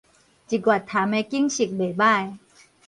[0.03, 0.17] 日月潭的景
[1.47, 2.39] 色袂䆀